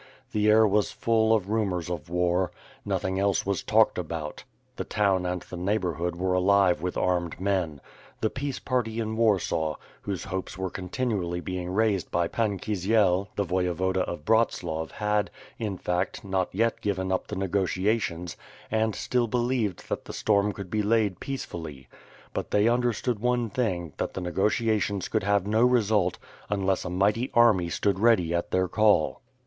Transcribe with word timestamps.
The 0.31 0.49
air 0.49 0.65
was 0.65 0.91
full 0.91 1.31
of 1.31 1.47
rumors 1.47 1.87
of 1.87 2.09
war. 2.09 2.51
Nothing 2.83 3.19
else 3.19 3.45
was 3.45 3.61
talked 3.61 3.99
about. 3.99 4.43
The 4.77 4.83
town 4.83 5.27
and 5.27 5.43
the 5.43 5.57
neighborhood 5.57 6.15
were 6.15 6.33
alive 6.33 6.81
with 6.81 6.97
armed 6.97 7.39
men. 7.39 7.79
The 8.19 8.31
peace 8.31 8.57
party 8.57 8.99
in 8.99 9.15
Warsaw, 9.15 9.75
whose 10.01 10.23
hopes 10.23 10.57
were 10.57 10.71
continually 10.71 11.39
being 11.39 11.69
raised 11.69 12.09
by 12.09 12.27
Pan 12.27 12.57
Kisiel, 12.57 13.27
the 13.35 13.43
Voyevoda 13.45 13.99
of 14.01 14.25
Bratslav 14.25 14.89
had, 14.93 15.29
in 15.59 15.77
fact, 15.77 16.23
not 16.23 16.49
yet 16.51 16.81
given 16.81 17.11
up 17.11 17.27
the 17.27 17.35
negotiations 17.35 18.35
and, 18.71 18.95
still 18.95 19.27
believed 19.27 19.87
that 19.89 20.05
the 20.05 20.13
storm 20.13 20.51
could 20.51 20.71
be 20.71 20.81
laid 20.81 21.19
peacefully; 21.19 21.87
but 22.33 22.49
they 22.49 22.67
understood 22.67 23.19
one 23.19 23.51
thing 23.51 23.93
that 23.97 24.15
the 24.15 24.21
negotiations 24.21 25.07
could 25.07 25.21
have 25.21 25.45
no 25.45 25.63
result, 25.63 26.17
unless 26.49 26.85
a 26.85 26.89
mighty 26.89 27.29
army 27.35 27.69
stood 27.69 27.99
ready 27.99 28.33
at 28.33 28.49
their 28.49 28.67
call. 28.67 29.21